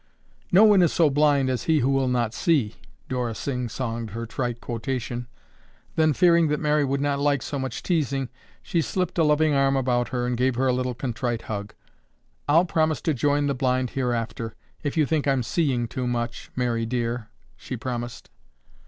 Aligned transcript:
"No 0.51 0.63
one 0.63 0.81
is 0.81 0.91
so 0.91 1.11
blind 1.11 1.47
as 1.47 1.65
he 1.65 1.77
who 1.81 1.89
will 1.91 2.07
not 2.07 2.33
see," 2.33 2.73
Dora 3.07 3.35
sing 3.35 3.69
songed 3.69 4.09
her 4.13 4.25
trite 4.25 4.59
quotation, 4.59 5.27
then, 5.95 6.11
fearing 6.11 6.47
that 6.47 6.59
Mary 6.59 6.83
would 6.83 7.01
not 7.01 7.19
like 7.19 7.43
so 7.43 7.59
much 7.59 7.83
teasing, 7.83 8.27
she 8.63 8.81
slipped 8.81 9.19
a 9.19 9.23
loving 9.23 9.53
arm 9.53 9.75
about 9.75 10.07
her 10.07 10.25
and 10.25 10.35
gave 10.35 10.55
her 10.55 10.65
a 10.65 10.73
little 10.73 10.95
contrite 10.95 11.43
hug. 11.43 11.75
"I'll 12.49 12.65
promise 12.65 12.99
to 13.01 13.13
join 13.13 13.45
the 13.45 13.53
blind 13.53 13.91
hereafter, 13.91 14.55
if 14.81 14.97
you 14.97 15.05
think 15.05 15.27
I'm 15.27 15.43
seeing 15.43 15.87
too 15.87 16.07
much, 16.07 16.49
Mary 16.55 16.87
dear," 16.87 17.29
she 17.55 17.77
promised. 17.77 18.31